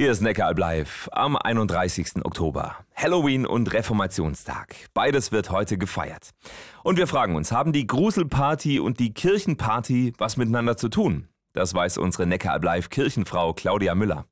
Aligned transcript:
Hier 0.00 0.12
ist 0.12 0.22
Neckaralb 0.22 0.58
live 0.58 1.10
am 1.12 1.36
31. 1.36 2.24
Oktober. 2.24 2.74
Halloween 2.94 3.44
und 3.44 3.70
Reformationstag. 3.74 4.74
Beides 4.94 5.30
wird 5.30 5.50
heute 5.50 5.76
gefeiert. 5.76 6.30
Und 6.82 6.96
wir 6.96 7.06
fragen 7.06 7.36
uns, 7.36 7.52
haben 7.52 7.74
die 7.74 7.86
Gruselparty 7.86 8.80
und 8.80 8.98
die 8.98 9.12
Kirchenparty 9.12 10.14
was 10.16 10.38
miteinander 10.38 10.78
zu 10.78 10.88
tun? 10.88 11.28
Das 11.52 11.74
weiß 11.74 11.98
unsere 11.98 12.24
Neckaralb 12.26 12.64
live 12.64 12.88
Kirchenfrau 12.88 13.52
Claudia 13.52 13.94
Müller. 13.94 14.24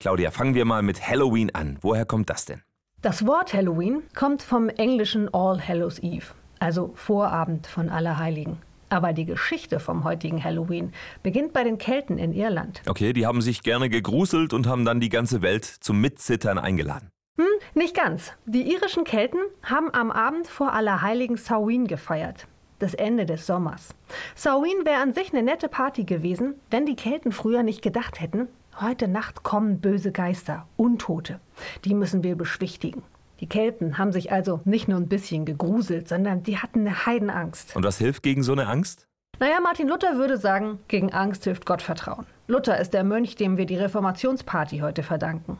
Claudia, 0.00 0.30
fangen 0.30 0.54
wir 0.54 0.66
mal 0.66 0.82
mit 0.82 1.08
Halloween 1.08 1.48
an. 1.54 1.78
Woher 1.80 2.04
kommt 2.04 2.28
das 2.28 2.44
denn? 2.44 2.60
Das 3.00 3.26
Wort 3.26 3.54
Halloween 3.54 4.02
kommt 4.14 4.42
vom 4.42 4.68
englischen 4.68 5.32
All 5.32 5.66
Hallows 5.66 5.98
Eve, 6.00 6.26
also 6.58 6.92
Vorabend 6.94 7.66
von 7.66 7.88
Allerheiligen. 7.88 8.58
Aber 8.88 9.12
die 9.12 9.24
Geschichte 9.24 9.80
vom 9.80 10.04
heutigen 10.04 10.42
Halloween 10.42 10.92
beginnt 11.22 11.52
bei 11.52 11.64
den 11.64 11.78
Kelten 11.78 12.18
in 12.18 12.32
Irland. 12.32 12.82
Okay, 12.88 13.12
die 13.12 13.26
haben 13.26 13.42
sich 13.42 13.62
gerne 13.62 13.88
gegruselt 13.88 14.52
und 14.52 14.66
haben 14.66 14.84
dann 14.84 15.00
die 15.00 15.08
ganze 15.08 15.42
Welt 15.42 15.64
zum 15.64 16.00
Mitzittern 16.00 16.58
eingeladen. 16.58 17.10
Hm, 17.38 17.46
nicht 17.74 17.94
ganz. 17.94 18.32
Die 18.46 18.72
irischen 18.72 19.04
Kelten 19.04 19.40
haben 19.62 19.92
am 19.92 20.10
Abend 20.10 20.46
vor 20.46 20.72
Allerheiligen 20.72 21.36
Samhain 21.36 21.86
gefeiert. 21.86 22.46
Das 22.78 22.94
Ende 22.94 23.26
des 23.26 23.46
Sommers. 23.46 23.94
Samhain 24.34 24.84
wäre 24.84 25.02
an 25.02 25.12
sich 25.12 25.32
eine 25.32 25.42
nette 25.42 25.68
Party 25.68 26.04
gewesen, 26.04 26.54
wenn 26.70 26.86
die 26.86 26.96
Kelten 26.96 27.32
früher 27.32 27.62
nicht 27.62 27.82
gedacht 27.82 28.20
hätten, 28.20 28.48
heute 28.80 29.08
Nacht 29.08 29.42
kommen 29.42 29.80
böse 29.80 30.12
Geister, 30.12 30.66
Untote. 30.76 31.40
Die 31.84 31.94
müssen 31.94 32.22
wir 32.22 32.36
beschwichtigen. 32.36 33.02
Die 33.40 33.48
Kelten 33.48 33.98
haben 33.98 34.12
sich 34.12 34.32
also 34.32 34.60
nicht 34.64 34.88
nur 34.88 34.98
ein 34.98 35.08
bisschen 35.08 35.44
gegruselt, 35.44 36.08
sondern 36.08 36.42
die 36.42 36.58
hatten 36.58 36.80
eine 36.80 37.06
Heidenangst. 37.06 37.76
Und 37.76 37.84
was 37.84 37.98
hilft 37.98 38.22
gegen 38.22 38.42
so 38.42 38.52
eine 38.52 38.66
Angst? 38.66 39.06
Naja, 39.38 39.60
Martin 39.62 39.88
Luther 39.88 40.16
würde 40.16 40.38
sagen, 40.38 40.78
gegen 40.88 41.12
Angst 41.12 41.44
hilft 41.44 41.66
Gottvertrauen. 41.66 42.26
Luther 42.48 42.80
ist 42.80 42.94
der 42.94 43.04
Mönch, 43.04 43.36
dem 43.36 43.58
wir 43.58 43.66
die 43.66 43.76
Reformationsparty 43.76 44.78
heute 44.78 45.02
verdanken. 45.02 45.58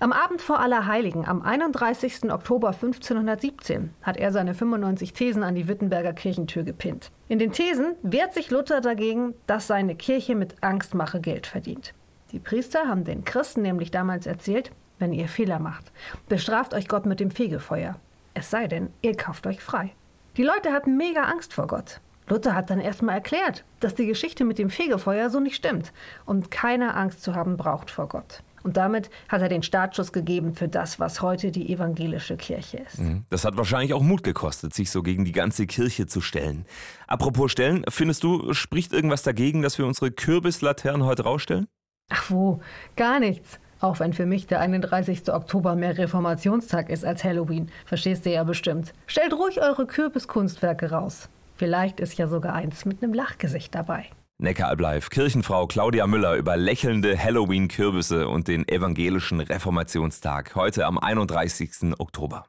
Am 0.00 0.12
Abend 0.12 0.40
vor 0.40 0.60
Allerheiligen, 0.60 1.26
am 1.26 1.42
31. 1.42 2.30
Oktober 2.30 2.68
1517, 2.68 3.90
hat 4.02 4.16
er 4.16 4.32
seine 4.32 4.54
95 4.54 5.12
Thesen 5.12 5.42
an 5.42 5.54
die 5.54 5.68
Wittenberger 5.68 6.12
Kirchentür 6.12 6.62
gepinnt. 6.62 7.10
In 7.28 7.38
den 7.38 7.52
Thesen 7.52 7.94
wehrt 8.02 8.32
sich 8.32 8.50
Luther 8.50 8.80
dagegen, 8.80 9.34
dass 9.46 9.66
seine 9.66 9.96
Kirche 9.96 10.34
mit 10.34 10.62
Angstmache 10.62 11.20
Geld 11.20 11.46
verdient. 11.46 11.94
Die 12.32 12.38
Priester 12.38 12.88
haben 12.88 13.04
den 13.04 13.24
Christen 13.24 13.62
nämlich 13.62 13.90
damals 13.90 14.26
erzählt, 14.26 14.70
wenn 14.98 15.12
ihr 15.12 15.28
Fehler 15.28 15.58
macht. 15.58 15.92
Bestraft 16.28 16.74
euch 16.74 16.88
Gott 16.88 17.06
mit 17.06 17.20
dem 17.20 17.30
Fegefeuer. 17.30 17.96
Es 18.34 18.50
sei 18.50 18.66
denn, 18.66 18.90
ihr 19.02 19.16
kauft 19.16 19.46
euch 19.46 19.60
frei. 19.60 19.92
Die 20.36 20.42
Leute 20.42 20.72
hatten 20.72 20.96
mega 20.96 21.22
Angst 21.22 21.54
vor 21.54 21.66
Gott. 21.66 22.00
Luther 22.28 22.54
hat 22.54 22.70
dann 22.70 22.80
erstmal 22.80 23.14
erklärt, 23.14 23.64
dass 23.80 23.94
die 23.94 24.06
Geschichte 24.06 24.44
mit 24.44 24.58
dem 24.58 24.70
Fegefeuer 24.70 25.30
so 25.30 25.40
nicht 25.40 25.56
stimmt 25.56 25.92
und 26.24 26.50
keine 26.50 26.94
Angst 26.94 27.22
zu 27.22 27.34
haben 27.34 27.56
braucht 27.56 27.90
vor 27.90 28.08
Gott. 28.08 28.42
Und 28.66 28.76
damit 28.76 29.10
hat 29.28 29.42
er 29.42 29.48
den 29.48 29.62
Startschuss 29.62 30.12
gegeben 30.12 30.52
für 30.52 30.66
das, 30.66 30.98
was 30.98 31.22
heute 31.22 31.52
die 31.52 31.72
evangelische 31.72 32.36
Kirche 32.36 32.78
ist. 32.78 32.98
Mhm. 32.98 33.24
Das 33.30 33.44
hat 33.44 33.56
wahrscheinlich 33.56 33.94
auch 33.94 34.02
Mut 34.02 34.24
gekostet, 34.24 34.74
sich 34.74 34.90
so 34.90 35.04
gegen 35.04 35.24
die 35.24 35.30
ganze 35.30 35.68
Kirche 35.68 36.06
zu 36.06 36.20
stellen. 36.20 36.66
Apropos 37.06 37.52
stellen, 37.52 37.84
findest 37.88 38.24
du, 38.24 38.52
spricht 38.54 38.92
irgendwas 38.92 39.22
dagegen, 39.22 39.62
dass 39.62 39.78
wir 39.78 39.86
unsere 39.86 40.10
Kürbislaternen 40.10 41.06
heute 41.06 41.22
rausstellen? 41.22 41.68
Ach 42.08 42.28
wo, 42.28 42.60
gar 42.96 43.20
nichts. 43.20 43.60
Auch 43.80 44.00
wenn 44.00 44.12
für 44.12 44.26
mich 44.26 44.46
der 44.46 44.60
31. 44.60 45.32
Oktober 45.32 45.74
mehr 45.74 45.98
Reformationstag 45.98 46.88
ist 46.88 47.04
als 47.04 47.24
Halloween, 47.24 47.70
verstehst 47.84 48.24
du 48.24 48.30
ja 48.30 48.44
bestimmt. 48.44 48.92
Stellt 49.06 49.32
ruhig 49.34 49.60
eure 49.60 49.86
Kürbiskunstwerke 49.86 50.90
raus. 50.90 51.28
Vielleicht 51.56 52.00
ist 52.00 52.16
ja 52.18 52.26
sogar 52.28 52.54
eins 52.54 52.84
mit 52.84 53.02
einem 53.02 53.14
Lachgesicht 53.14 53.74
dabei. 53.74 54.06
Neckaralb 54.38 54.80
live, 54.80 55.10
Kirchenfrau 55.10 55.66
Claudia 55.66 56.06
Müller 56.06 56.36
über 56.36 56.58
lächelnde 56.58 57.18
Halloween-Kürbisse 57.18 58.28
und 58.28 58.48
den 58.48 58.68
evangelischen 58.68 59.40
Reformationstag 59.40 60.54
heute 60.54 60.84
am 60.84 60.98
31. 60.98 61.98
Oktober. 61.98 62.44